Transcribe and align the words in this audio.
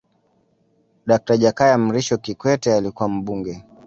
dakta 1.05 1.35
jakaya 1.37 1.77
mrisho 1.77 2.17
kikwete 2.17 2.73
alikuwa 2.73 3.09
mbunge 3.09 3.63